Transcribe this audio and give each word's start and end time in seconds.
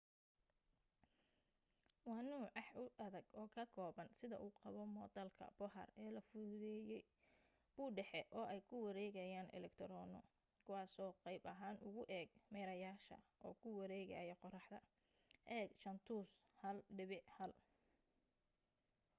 waa 2.07 2.21
nooc 2.27 2.45
aax 2.59 2.69
u 2.83 2.85
adag 3.05 3.25
oo 3.39 3.47
ka 3.55 3.63
kooban 3.75 4.09
sida 4.17 4.37
uu 4.45 4.51
qabo 4.59 4.81
moodalka 4.95 5.45
bohr 5.59 5.87
ee 6.01 6.09
la 6.15 6.21
fududeeyay 6.29 7.01
bu' 7.75 7.93
dhexe 7.97 8.21
oo 8.37 8.45
ay 8.53 8.61
ku 8.69 8.75
wareegayaan 8.85 9.53
elektaroono 9.57 10.19
kuwaasoo 10.65 11.11
qaab 11.23 11.43
ahaan 11.53 11.77
ugu 11.87 12.01
eeg 12.17 12.29
meerayaasha 12.53 13.17
oo 13.45 13.53
ku 13.61 13.67
wareegaya 13.79 14.35
qorraxda 14.41 14.79
eeg 15.57 15.69
jaantus 15.81 16.29
1.1 16.97 17.57